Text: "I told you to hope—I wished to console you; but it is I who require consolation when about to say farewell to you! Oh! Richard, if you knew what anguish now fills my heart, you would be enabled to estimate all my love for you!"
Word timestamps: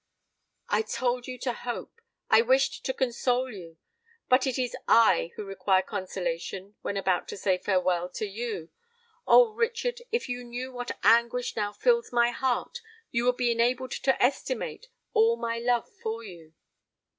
"I 0.67 0.81
told 0.81 1.27
you 1.27 1.37
to 1.41 1.53
hope—I 1.53 2.41
wished 2.41 2.83
to 2.87 2.91
console 2.91 3.51
you; 3.53 3.77
but 4.29 4.47
it 4.47 4.57
is 4.57 4.75
I 4.87 5.31
who 5.35 5.43
require 5.45 5.83
consolation 5.83 6.73
when 6.81 6.97
about 6.97 7.27
to 7.27 7.37
say 7.37 7.59
farewell 7.59 8.09
to 8.13 8.25
you! 8.25 8.71
Oh! 9.27 9.53
Richard, 9.53 10.01
if 10.11 10.27
you 10.27 10.43
knew 10.43 10.71
what 10.71 10.97
anguish 11.03 11.55
now 11.55 11.71
fills 11.71 12.11
my 12.11 12.31
heart, 12.31 12.81
you 13.11 13.25
would 13.25 13.37
be 13.37 13.51
enabled 13.51 13.91
to 13.91 14.19
estimate 14.19 14.87
all 15.13 15.37
my 15.37 15.59
love 15.59 15.87
for 16.01 16.23
you!" 16.23 16.55